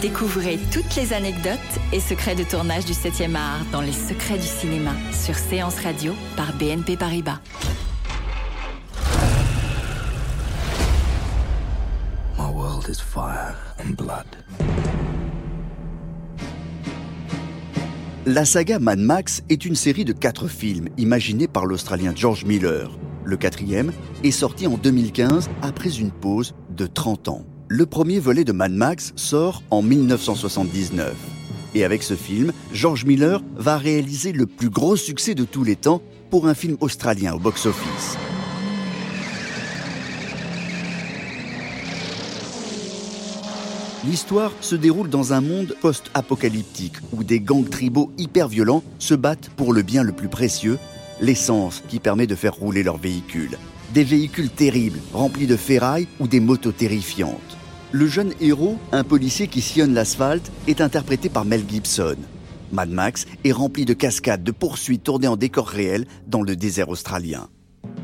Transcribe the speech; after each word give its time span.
Découvrez 0.00 0.58
toutes 0.72 0.96
les 0.96 1.12
anecdotes 1.12 1.58
et 1.92 2.00
secrets 2.00 2.34
de 2.34 2.44
tournage 2.44 2.86
du 2.86 2.92
7e 2.92 3.34
art 3.34 3.64
dans 3.72 3.82
Les 3.82 3.92
secrets 3.92 4.38
du 4.38 4.46
cinéma 4.46 4.92
sur 5.12 5.34
Séance 5.34 5.78
Radio 5.80 6.14
par 6.34 6.54
BNP 6.54 6.96
Paribas. 6.96 7.40
My 12.38 12.50
world 12.50 12.88
is 12.88 13.00
fire 13.00 13.54
and 13.78 13.94
blood. 13.94 14.24
La 18.24 18.46
saga 18.46 18.78
Mad 18.78 18.98
Max 18.98 19.42
est 19.50 19.66
une 19.66 19.76
série 19.76 20.06
de 20.06 20.14
quatre 20.14 20.48
films 20.48 20.88
imaginés 20.96 21.48
par 21.48 21.66
l'Australien 21.66 22.14
George 22.16 22.46
Miller. 22.46 22.98
Le 23.24 23.36
quatrième 23.36 23.92
est 24.24 24.30
sorti 24.30 24.66
en 24.66 24.78
2015 24.78 25.50
après 25.60 25.98
une 25.98 26.10
pause 26.10 26.54
de 26.70 26.86
30 26.86 27.28
ans. 27.28 27.44
Le 27.74 27.86
premier 27.86 28.18
volet 28.18 28.44
de 28.44 28.52
Mad 28.52 28.70
Max 28.70 29.14
sort 29.16 29.62
en 29.70 29.80
1979. 29.80 31.14
Et 31.74 31.84
avec 31.84 32.02
ce 32.02 32.12
film, 32.12 32.52
George 32.70 33.06
Miller 33.06 33.42
va 33.56 33.78
réaliser 33.78 34.32
le 34.32 34.44
plus 34.44 34.68
gros 34.68 34.94
succès 34.94 35.34
de 35.34 35.44
tous 35.44 35.64
les 35.64 35.76
temps 35.76 36.02
pour 36.28 36.48
un 36.48 36.52
film 36.52 36.76
australien 36.80 37.32
au 37.32 37.38
box-office. 37.38 38.18
L'histoire 44.04 44.52
se 44.60 44.74
déroule 44.74 45.08
dans 45.08 45.32
un 45.32 45.40
monde 45.40 45.74
post-apocalyptique 45.80 46.96
où 47.14 47.24
des 47.24 47.40
gangs 47.40 47.70
tribaux 47.70 48.12
hyper 48.18 48.48
violents 48.48 48.84
se 48.98 49.14
battent 49.14 49.48
pour 49.56 49.72
le 49.72 49.80
bien 49.80 50.02
le 50.02 50.12
plus 50.12 50.28
précieux, 50.28 50.78
l'essence 51.22 51.82
qui 51.88 52.00
permet 52.00 52.26
de 52.26 52.34
faire 52.34 52.54
rouler 52.54 52.82
leurs 52.82 52.98
véhicules. 52.98 53.56
Des 53.94 54.04
véhicules 54.04 54.50
terribles, 54.50 54.98
remplis 55.14 55.46
de 55.46 55.56
ferraille 55.56 56.06
ou 56.20 56.28
des 56.28 56.40
motos 56.40 56.72
terrifiantes. 56.72 57.56
Le 57.94 58.06
jeune 58.06 58.32
héros, 58.40 58.78
un 58.90 59.04
policier 59.04 59.48
qui 59.48 59.60
sillonne 59.60 59.92
l'asphalte, 59.92 60.50
est 60.66 60.80
interprété 60.80 61.28
par 61.28 61.44
Mel 61.44 61.62
Gibson. 61.68 62.16
Mad 62.72 62.88
Max 62.88 63.26
est 63.44 63.52
rempli 63.52 63.84
de 63.84 63.92
cascades, 63.92 64.42
de 64.42 64.50
poursuites 64.50 65.04
tournées 65.04 65.28
en 65.28 65.36
décor 65.36 65.68
réel 65.68 66.06
dans 66.26 66.40
le 66.40 66.56
désert 66.56 66.88
australien. 66.88 67.50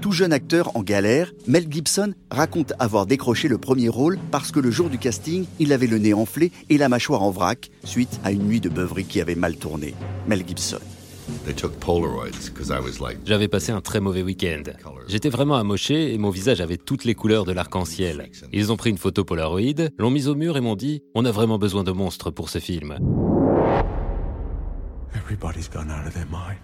Tout 0.02 0.12
jeune 0.12 0.34
acteur 0.34 0.76
en 0.76 0.82
galère, 0.82 1.32
Mel 1.46 1.72
Gibson 1.72 2.12
raconte 2.30 2.74
avoir 2.78 3.06
décroché 3.06 3.48
le 3.48 3.56
premier 3.56 3.88
rôle 3.88 4.18
parce 4.30 4.52
que 4.52 4.60
le 4.60 4.70
jour 4.70 4.90
du 4.90 4.98
casting, 4.98 5.46
il 5.58 5.72
avait 5.72 5.86
le 5.86 5.96
nez 5.96 6.12
enflé 6.12 6.52
et 6.68 6.76
la 6.76 6.90
mâchoire 6.90 7.22
en 7.22 7.30
vrac 7.30 7.70
suite 7.82 8.20
à 8.24 8.30
une 8.30 8.42
nuit 8.46 8.60
de 8.60 8.68
beuverie 8.68 9.06
qui 9.06 9.22
avait 9.22 9.36
mal 9.36 9.56
tourné. 9.56 9.94
Mel 10.26 10.46
Gibson. 10.46 10.80
J'avais 13.24 13.48
passé 13.48 13.72
un 13.72 13.80
très 13.80 14.00
mauvais 14.00 14.22
week-end. 14.22 14.62
J'étais 15.06 15.28
vraiment 15.28 15.56
amoché 15.56 16.12
et 16.12 16.18
mon 16.18 16.30
visage 16.30 16.60
avait 16.60 16.76
toutes 16.76 17.04
les 17.04 17.14
couleurs 17.14 17.44
de 17.44 17.52
l'arc-en-ciel. 17.52 18.30
Ils 18.52 18.72
ont 18.72 18.76
pris 18.76 18.90
une 18.90 18.98
photo 18.98 19.24
Polaroid, 19.24 19.88
l'ont 19.98 20.10
mise 20.10 20.28
au 20.28 20.34
mur 20.34 20.56
et 20.56 20.60
m'ont 20.60 20.76
dit 20.76 21.02
On 21.14 21.24
a 21.24 21.30
vraiment 21.30 21.58
besoin 21.58 21.84
de 21.84 21.92
monstres 21.92 22.30
pour 22.30 22.50
ce 22.50 22.58
film. 22.58 22.98
Everybody's 25.14 25.68
gone 25.68 25.90
out 25.90 26.06
of 26.06 26.14
their 26.14 26.26
mind. 26.26 26.58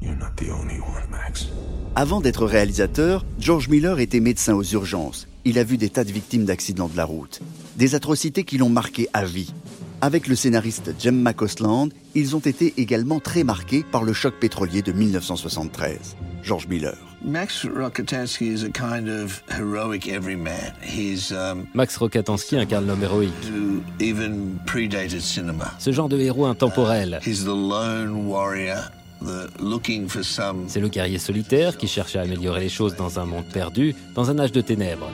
You're 0.00 0.16
not 0.16 0.36
the 0.36 0.50
only 0.50 0.78
one, 0.80 1.08
Max. 1.10 1.48
Avant 1.96 2.20
d'être 2.20 2.44
réalisateur, 2.44 3.24
George 3.38 3.68
Miller 3.68 4.00
était 4.00 4.20
médecin 4.20 4.54
aux 4.54 4.64
urgences. 4.64 5.28
Il 5.44 5.58
a 5.58 5.64
vu 5.64 5.76
des 5.76 5.90
tas 5.90 6.04
de 6.04 6.12
victimes 6.12 6.44
d'accidents 6.44 6.88
de 6.88 6.96
la 6.96 7.04
route. 7.04 7.40
Des 7.76 7.96
atrocités 7.96 8.44
qui 8.44 8.56
l'ont 8.56 8.68
marqué 8.68 9.08
à 9.12 9.24
vie. 9.24 9.52
Avec 10.00 10.28
le 10.28 10.36
scénariste 10.36 10.94
Jem 11.00 11.28
Costland, 11.36 11.88
ils 12.14 12.36
ont 12.36 12.40
été 12.40 12.74
également 12.76 13.18
très 13.18 13.42
marqués 13.42 13.84
par 13.90 14.04
le 14.04 14.12
choc 14.12 14.34
pétrolier 14.38 14.80
de 14.80 14.92
1973. 14.92 16.16
George 16.44 16.68
Miller. 16.68 16.96
Max 17.24 17.64
Rockatansky 17.64 18.52
is 18.52 18.64
a 18.64 18.68
kind 18.68 19.08
of 19.08 19.42
heroic 19.48 20.06
everyman. 20.06 20.72
He's 20.82 21.32
um, 21.32 21.66
Max 21.74 21.96
Rokatansky 21.96 22.56
incarne 22.56 22.86
l'homme 22.86 23.02
héroïque. 23.02 23.32
who 23.50 23.82
even 23.98 24.58
predated 24.66 25.20
cinema. 25.20 25.72
Ce 25.80 25.90
genre 25.90 26.08
de 26.08 26.18
héros 26.20 26.46
intemporel. 26.46 27.18
He's 27.26 27.42
the 27.44 27.48
lone 27.48 28.28
warrior, 28.28 28.90
the 29.22 29.48
looking 29.58 30.06
for 30.06 30.22
some. 30.22 30.66
C'est 30.68 30.80
le 30.80 30.88
guerrier 30.88 31.18
solitaire 31.18 31.76
qui 31.78 31.88
cherche 31.88 32.14
à 32.14 32.20
améliorer 32.20 32.60
les 32.60 32.68
choses 32.68 32.94
dans 32.94 33.18
un 33.18 33.24
monde 33.24 33.46
perdu, 33.52 33.96
dans 34.14 34.30
un 34.30 34.38
âge 34.38 34.52
de 34.52 34.60
ténèbres. 34.60 35.10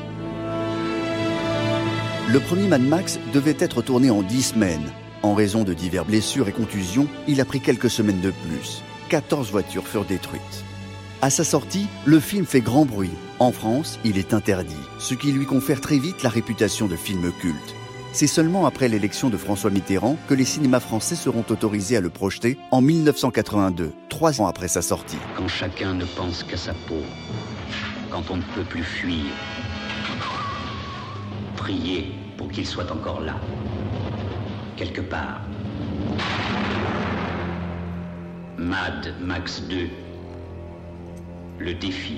Le 2.32 2.38
premier 2.38 2.68
Mad 2.68 2.82
Max 2.82 3.18
devait 3.34 3.56
être 3.58 3.82
tourné 3.82 4.08
en 4.08 4.22
10 4.22 4.42
semaines. 4.42 4.92
En 5.24 5.34
raison 5.34 5.64
de 5.64 5.74
diverses 5.74 6.06
blessures 6.06 6.48
et 6.48 6.52
contusions, 6.52 7.08
il 7.26 7.40
a 7.40 7.44
pris 7.44 7.60
quelques 7.60 7.90
semaines 7.90 8.20
de 8.20 8.30
plus. 8.30 8.84
14 9.08 9.50
voitures 9.50 9.88
furent 9.88 10.04
détruites. 10.04 10.64
À 11.22 11.30
sa 11.30 11.42
sortie, 11.42 11.88
le 12.04 12.20
film 12.20 12.46
fait 12.46 12.60
grand 12.60 12.84
bruit. 12.84 13.10
En 13.40 13.50
France, 13.50 13.98
il 14.04 14.16
est 14.16 14.32
interdit, 14.32 14.76
ce 15.00 15.14
qui 15.14 15.32
lui 15.32 15.44
confère 15.44 15.80
très 15.80 15.98
vite 15.98 16.22
la 16.22 16.28
réputation 16.28 16.86
de 16.86 16.94
film 16.94 17.32
culte. 17.40 17.74
C'est 18.12 18.28
seulement 18.28 18.64
après 18.64 18.88
l'élection 18.88 19.28
de 19.28 19.36
François 19.36 19.70
Mitterrand 19.70 20.16
que 20.28 20.34
les 20.34 20.44
cinémas 20.44 20.78
français 20.78 21.16
seront 21.16 21.44
autorisés 21.50 21.96
à 21.96 22.00
le 22.00 22.10
projeter 22.10 22.58
en 22.70 22.80
1982, 22.80 23.92
trois 24.08 24.40
ans 24.40 24.46
après 24.46 24.68
sa 24.68 24.82
sortie. 24.82 25.18
Quand 25.36 25.48
chacun 25.48 25.94
ne 25.94 26.04
pense 26.04 26.44
qu'à 26.44 26.56
sa 26.56 26.74
peau, 26.74 27.02
quand 28.08 28.30
on 28.30 28.36
ne 28.36 28.42
peut 28.54 28.62
plus 28.68 28.84
fuir, 28.84 29.24
priez 31.70 32.12
pour 32.36 32.48
qu'il 32.48 32.66
soit 32.66 32.90
encore 32.90 33.20
là, 33.20 33.36
quelque 34.76 35.00
part. 35.00 35.40
Mad 38.58 39.14
Max 39.20 39.62
2, 39.68 39.88
le 41.60 41.74
défi. 41.74 42.16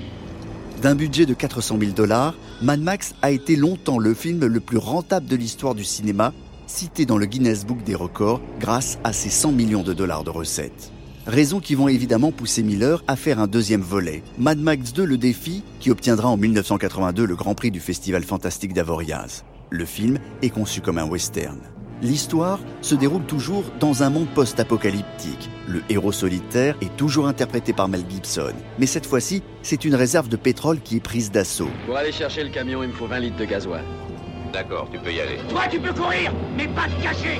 D'un 0.81 0.95
budget 0.95 1.25
de 1.27 1.35
400 1.35 1.77
000 1.79 1.91
dollars, 1.91 2.33
Mad 2.63 2.81
Max 2.81 3.13
a 3.21 3.29
été 3.29 3.55
longtemps 3.55 3.99
le 3.99 4.15
film 4.15 4.43
le 4.43 4.59
plus 4.59 4.77
rentable 4.77 5.27
de 5.27 5.35
l'histoire 5.35 5.75
du 5.75 5.83
cinéma, 5.83 6.33
cité 6.65 7.05
dans 7.05 7.17
le 7.17 7.27
Guinness 7.27 7.63
Book 7.65 7.83
des 7.83 7.95
records 7.95 8.41
grâce 8.59 8.97
à 9.03 9.13
ses 9.13 9.29
100 9.29 9.51
millions 9.51 9.83
de 9.83 9.93
dollars 9.93 10.23
de 10.23 10.31
recettes. 10.31 10.92
Raisons 11.25 11.61
qui 11.61 11.73
vont 11.75 11.87
évidemment 11.87 12.33
pousser 12.33 12.63
Miller 12.63 13.01
à 13.07 13.15
faire 13.15 13.39
un 13.39 13.47
deuxième 13.47 13.81
volet, 13.81 14.23
Mad 14.37 14.59
Max 14.59 14.91
2 14.91 15.05
Le 15.05 15.17
Défi, 15.17 15.63
qui 15.79 15.89
obtiendra 15.89 16.27
en 16.27 16.35
1982 16.35 17.25
le 17.25 17.35
Grand 17.37 17.55
Prix 17.55 17.71
du 17.71 17.79
Festival 17.79 18.23
Fantastique 18.23 18.73
d'Avoriaz. 18.73 19.45
Le 19.69 19.85
film 19.85 20.19
est 20.41 20.49
conçu 20.49 20.81
comme 20.81 20.97
un 20.97 21.05
western. 21.05 21.59
L'histoire 22.01 22.59
se 22.81 22.95
déroule 22.95 23.23
toujours 23.23 23.63
dans 23.79 24.03
un 24.03 24.09
monde 24.09 24.27
post-apocalyptique. 24.35 25.49
Le 25.69 25.81
héros 25.87 26.11
solitaire 26.11 26.75
est 26.81 26.93
toujours 26.97 27.27
interprété 27.27 27.71
par 27.71 27.87
Mel 27.87 28.03
Gibson. 28.09 28.51
Mais 28.77 28.85
cette 28.85 29.05
fois-ci, 29.05 29.41
c'est 29.61 29.85
une 29.85 29.95
réserve 29.95 30.27
de 30.27 30.35
pétrole 30.35 30.81
qui 30.81 30.97
est 30.97 31.03
prise 31.03 31.31
d'assaut. 31.31 31.71
Pour 31.85 31.95
aller 31.95 32.11
chercher 32.11 32.43
le 32.43 32.49
camion, 32.49 32.83
il 32.83 32.89
me 32.89 32.93
faut 32.93 33.07
20 33.07 33.19
litres 33.19 33.37
de 33.37 33.45
gasoil. 33.45 33.85
D'accord, 34.51 34.89
tu 34.91 34.99
peux 34.99 35.13
y 35.13 35.21
aller. 35.21 35.37
Toi, 35.47 35.61
tu 35.71 35.79
peux 35.79 35.93
courir, 35.93 36.33
mais 36.57 36.67
pas 36.67 36.87
te 36.87 37.01
cacher 37.01 37.39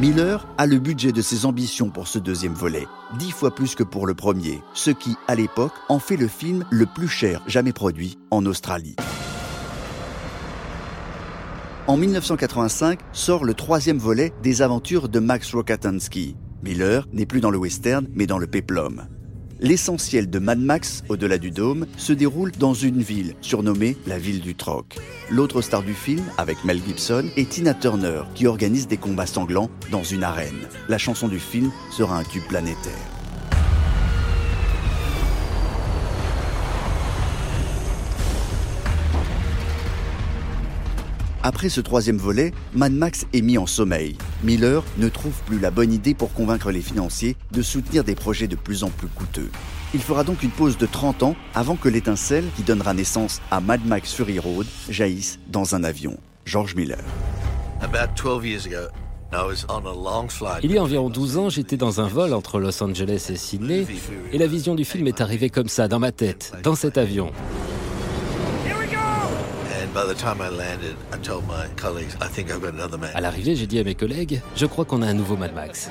Miller 0.00 0.48
a 0.58 0.66
le 0.66 0.80
budget 0.80 1.12
de 1.12 1.22
ses 1.22 1.46
ambitions 1.46 1.88
pour 1.88 2.08
ce 2.08 2.18
deuxième 2.18 2.52
volet, 2.52 2.88
dix 3.16 3.30
fois 3.30 3.54
plus 3.54 3.76
que 3.76 3.84
pour 3.84 4.08
le 4.08 4.14
premier, 4.14 4.60
ce 4.74 4.90
qui, 4.90 5.14
à 5.28 5.36
l'époque, 5.36 5.72
en 5.88 6.00
fait 6.00 6.16
le 6.16 6.26
film 6.26 6.64
le 6.72 6.84
plus 6.84 7.06
cher 7.06 7.40
jamais 7.46 7.72
produit 7.72 8.18
en 8.32 8.44
Australie. 8.44 8.96
En 11.86 11.96
1985 11.96 12.98
sort 13.12 13.44
le 13.44 13.54
troisième 13.54 13.98
volet 13.98 14.32
des 14.42 14.62
aventures 14.62 15.08
de 15.08 15.20
Max 15.20 15.54
Rokatansky. 15.54 16.34
Miller 16.64 17.06
n'est 17.12 17.26
plus 17.26 17.40
dans 17.40 17.50
le 17.50 17.58
western, 17.58 18.08
mais 18.14 18.26
dans 18.26 18.38
le 18.38 18.48
péplum. 18.48 19.06
L'essentiel 19.64 20.28
de 20.28 20.38
Mad 20.38 20.58
Max, 20.58 21.02
au-delà 21.08 21.38
du 21.38 21.50
dôme, 21.50 21.86
se 21.96 22.12
déroule 22.12 22.52
dans 22.52 22.74
une 22.74 23.00
ville 23.00 23.34
surnommée 23.40 23.96
la 24.06 24.18
ville 24.18 24.42
du 24.42 24.54
troc. 24.54 24.98
L'autre 25.30 25.62
star 25.62 25.82
du 25.82 25.94
film, 25.94 26.22
avec 26.36 26.62
Mel 26.66 26.82
Gibson, 26.86 27.24
est 27.38 27.48
Tina 27.48 27.72
Turner, 27.72 28.24
qui 28.34 28.46
organise 28.46 28.88
des 28.88 28.98
combats 28.98 29.24
sanglants 29.24 29.70
dans 29.90 30.02
une 30.02 30.22
arène. 30.22 30.68
La 30.90 30.98
chanson 30.98 31.28
du 31.28 31.38
film 31.38 31.70
sera 31.90 32.18
un 32.18 32.24
tube 32.24 32.42
planétaire. 32.46 33.13
Après 41.46 41.68
ce 41.68 41.82
troisième 41.82 42.16
volet, 42.16 42.54
Mad 42.74 42.94
Max 42.94 43.26
est 43.34 43.42
mis 43.42 43.58
en 43.58 43.66
sommeil. 43.66 44.16
Miller 44.42 44.82
ne 44.96 45.10
trouve 45.10 45.34
plus 45.44 45.58
la 45.58 45.70
bonne 45.70 45.92
idée 45.92 46.14
pour 46.14 46.32
convaincre 46.32 46.70
les 46.70 46.80
financiers 46.80 47.36
de 47.52 47.60
soutenir 47.60 48.02
des 48.02 48.14
projets 48.14 48.48
de 48.48 48.56
plus 48.56 48.82
en 48.82 48.88
plus 48.88 49.08
coûteux. 49.08 49.50
Il 49.92 50.00
fera 50.00 50.24
donc 50.24 50.42
une 50.42 50.50
pause 50.50 50.78
de 50.78 50.86
30 50.86 51.22
ans 51.22 51.36
avant 51.54 51.76
que 51.76 51.90
l'étincelle 51.90 52.46
qui 52.56 52.62
donnera 52.62 52.94
naissance 52.94 53.42
à 53.50 53.60
Mad 53.60 53.84
Max 53.84 54.14
Fury 54.14 54.38
Road 54.38 54.66
jaillisse 54.88 55.38
dans 55.48 55.74
un 55.74 55.84
avion. 55.84 56.16
George 56.46 56.74
Miller. 56.76 57.04
Il 60.62 60.72
y 60.72 60.78
a 60.78 60.82
environ 60.82 61.10
12 61.10 61.36
ans, 61.36 61.50
j'étais 61.50 61.76
dans 61.76 62.00
un 62.00 62.08
vol 62.08 62.32
entre 62.32 62.58
Los 62.58 62.82
Angeles 62.82 63.26
et 63.28 63.36
Sydney, 63.36 63.86
et 64.32 64.38
la 64.38 64.46
vision 64.46 64.74
du 64.74 64.86
film 64.86 65.08
est 65.08 65.20
arrivée 65.20 65.50
comme 65.50 65.68
ça, 65.68 65.88
dans 65.88 65.98
ma 65.98 66.10
tête, 66.10 66.54
dans 66.62 66.74
cet 66.74 66.96
avion. 66.96 67.32
À 73.14 73.20
l'arrivée, 73.20 73.54
j'ai 73.54 73.68
dit 73.68 73.78
à 73.78 73.84
mes 73.84 73.94
collègues, 73.94 74.40
je 74.56 74.66
crois 74.66 74.84
qu'on 74.84 75.02
a 75.02 75.06
un 75.06 75.14
nouveau 75.14 75.36
Mad 75.36 75.54
Max. 75.54 75.88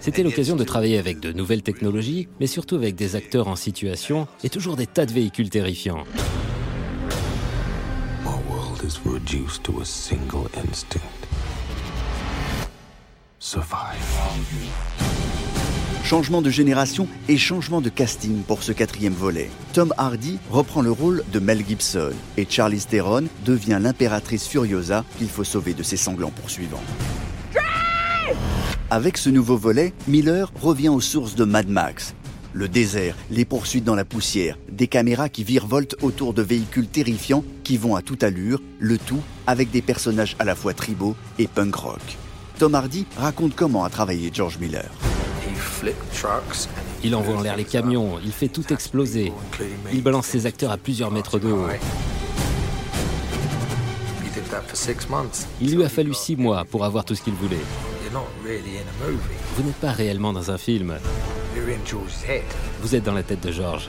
C'était 0.00 0.24
l'occasion 0.24 0.56
de 0.56 0.64
travailler 0.64 0.98
avec 0.98 1.20
de 1.20 1.30
nouvelles 1.30 1.62
technologies, 1.62 2.28
mais 2.40 2.48
surtout 2.48 2.74
avec 2.74 2.96
des 2.96 3.14
acteurs 3.14 3.46
en 3.46 3.54
situation 3.54 4.26
et 4.42 4.48
toujours 4.48 4.74
des 4.74 4.88
tas 4.88 5.06
de 5.06 5.12
véhicules 5.12 5.48
terrifiants. 5.48 6.04
Changement 16.10 16.42
de 16.42 16.50
génération 16.50 17.06
et 17.28 17.38
changement 17.38 17.80
de 17.80 17.88
casting 17.88 18.42
pour 18.42 18.64
ce 18.64 18.72
quatrième 18.72 19.12
volet. 19.12 19.48
Tom 19.72 19.94
Hardy 19.96 20.40
reprend 20.50 20.82
le 20.82 20.90
rôle 20.90 21.22
de 21.32 21.38
Mel 21.38 21.64
Gibson 21.64 22.10
et 22.36 22.48
Charlize 22.50 22.88
Theron 22.88 23.26
devient 23.44 23.78
l'impératrice 23.80 24.48
Furiosa 24.48 25.04
qu'il 25.18 25.28
faut 25.28 25.44
sauver 25.44 25.72
de 25.72 25.84
ses 25.84 25.96
sanglants 25.96 26.32
poursuivants. 26.32 26.82
Avec 28.90 29.18
ce 29.18 29.30
nouveau 29.30 29.56
volet, 29.56 29.92
Miller 30.08 30.52
revient 30.60 30.88
aux 30.88 31.00
sources 31.00 31.36
de 31.36 31.44
Mad 31.44 31.68
Max. 31.68 32.16
Le 32.54 32.66
désert, 32.66 33.14
les 33.30 33.44
poursuites 33.44 33.84
dans 33.84 33.94
la 33.94 34.04
poussière, 34.04 34.58
des 34.68 34.88
caméras 34.88 35.28
qui 35.28 35.44
virevoltent 35.44 35.94
autour 36.02 36.34
de 36.34 36.42
véhicules 36.42 36.88
terrifiants 36.88 37.44
qui 37.62 37.76
vont 37.76 37.94
à 37.94 38.02
toute 38.02 38.24
allure, 38.24 38.60
le 38.80 38.98
tout 38.98 39.22
avec 39.46 39.70
des 39.70 39.80
personnages 39.80 40.34
à 40.40 40.44
la 40.44 40.56
fois 40.56 40.74
tribaux 40.74 41.14
et 41.38 41.46
punk 41.46 41.76
rock. 41.76 42.18
Tom 42.58 42.74
Hardy 42.74 43.06
raconte 43.16 43.54
comment 43.54 43.84
a 43.84 43.90
travaillé 43.90 44.32
George 44.34 44.58
Miller. 44.58 44.90
Il 47.02 47.14
envoie 47.14 47.36
en 47.36 47.40
l'air 47.40 47.56
les 47.56 47.64
camions, 47.64 48.18
il 48.24 48.32
fait 48.32 48.48
tout 48.48 48.72
exploser. 48.72 49.32
Il 49.92 50.02
balance 50.02 50.26
ses 50.26 50.46
acteurs 50.46 50.70
à 50.70 50.76
plusieurs 50.76 51.10
mètres 51.10 51.38
de 51.38 51.50
haut. 51.50 51.66
Il 55.60 55.76
lui 55.76 55.84
a 55.84 55.88
fallu 55.88 56.14
six 56.14 56.36
mois 56.36 56.64
pour 56.64 56.84
avoir 56.84 57.04
tout 57.04 57.14
ce 57.14 57.22
qu'il 57.22 57.34
voulait. 57.34 57.56
Vous 59.56 59.62
n'êtes 59.62 59.76
pas 59.76 59.92
réellement 59.92 60.32
dans 60.32 60.50
un 60.50 60.58
film. 60.58 60.98
Vous 62.82 62.94
êtes 62.94 63.04
dans 63.04 63.14
la 63.14 63.22
tête 63.22 63.40
de 63.40 63.52
George. 63.52 63.88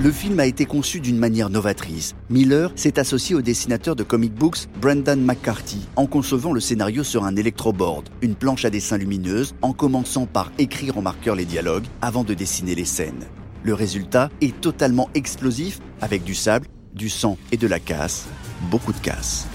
Le 0.00 0.12
film 0.12 0.38
a 0.38 0.46
été 0.46 0.64
conçu 0.64 1.00
d'une 1.00 1.18
manière 1.18 1.50
novatrice. 1.50 2.14
Miller 2.30 2.70
s'est 2.76 3.00
associé 3.00 3.34
au 3.34 3.42
dessinateur 3.42 3.96
de 3.96 4.04
comic 4.04 4.32
books 4.32 4.68
Brendan 4.80 5.20
McCarthy 5.20 5.88
en 5.96 6.06
concevant 6.06 6.52
le 6.52 6.60
scénario 6.60 7.02
sur 7.02 7.24
un 7.24 7.34
électroboard, 7.34 8.08
une 8.22 8.36
planche 8.36 8.64
à 8.64 8.70
dessin 8.70 8.96
lumineuse, 8.96 9.56
en 9.60 9.72
commençant 9.72 10.26
par 10.26 10.52
écrire 10.56 10.98
en 10.98 11.02
marqueur 11.02 11.34
les 11.34 11.44
dialogues 11.44 11.86
avant 12.00 12.22
de 12.22 12.32
dessiner 12.32 12.76
les 12.76 12.84
scènes. 12.84 13.26
Le 13.64 13.74
résultat 13.74 14.30
est 14.40 14.60
totalement 14.60 15.10
explosif 15.14 15.80
avec 16.00 16.22
du 16.22 16.36
sable, 16.36 16.68
du 16.94 17.08
sang 17.08 17.36
et 17.50 17.56
de 17.56 17.66
la 17.66 17.80
casse, 17.80 18.26
beaucoup 18.70 18.92
de 18.92 19.00
casse. 19.00 19.48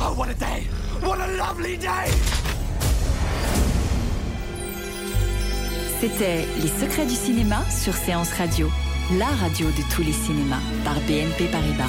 Oh, 0.00 0.14
what 0.16 0.28
a 0.30 0.34
day! 0.34 0.66
What 1.02 1.18
a 1.20 1.26
lovely 1.36 1.76
day! 1.76 2.10
C'était 6.00 6.46
Les 6.62 6.68
secrets 6.68 7.06
du 7.06 7.14
cinéma 7.14 7.62
sur 7.70 7.94
Séance 7.94 8.32
Radio, 8.32 8.68
la 9.18 9.26
radio 9.26 9.66
de 9.66 9.94
tous 9.94 10.02
les 10.02 10.12
cinémas 10.12 10.60
par 10.84 10.94
BNP 11.00 11.46
Paribas. 11.50 11.84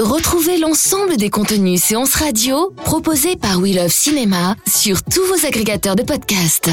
Retrouvez 0.00 0.58
l'ensemble 0.58 1.16
des 1.16 1.28
contenus 1.28 1.82
séances 1.82 2.14
radio 2.14 2.70
proposés 2.84 3.36
par 3.36 3.58
We 3.58 3.74
Love 3.74 3.88
Cinéma 3.88 4.56
sur 4.66 5.02
tous 5.02 5.24
vos 5.26 5.46
agrégateurs 5.46 5.96
de 5.96 6.04
podcasts. 6.04 6.70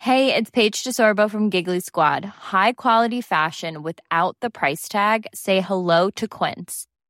Hey, 0.00 0.34
it's 0.34 0.50
Paige 0.50 0.82
DeSorbo 0.82 1.30
from 1.30 1.50
Giggly 1.50 1.80
Squad. 1.80 2.24
High 2.24 2.72
quality 2.72 3.20
fashion 3.20 3.82
without 3.82 4.36
the 4.40 4.50
price 4.50 4.88
tag? 4.88 5.26
Say 5.34 5.60
hello 5.60 6.10
to 6.16 6.26
Quince. 6.26 6.86